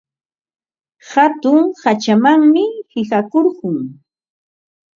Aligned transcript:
Hatun 1.09 1.61
hachamanmi 1.81 2.63
qiqakurqun. 2.91 3.77